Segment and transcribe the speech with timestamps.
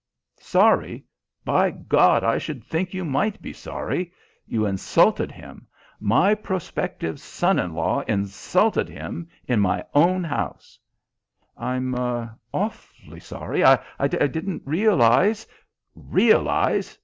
[0.39, 1.03] "Sorry!
[1.45, 4.11] By God, I should think you might be sorry!
[4.47, 5.67] You insulted him.
[5.99, 10.79] My prospective son in law insulted him in my own house!"
[11.55, 11.93] "I'm
[12.51, 13.63] awfully sorry.
[13.63, 13.77] I
[14.07, 15.45] didn't realize"
[15.93, 16.97] "Realize!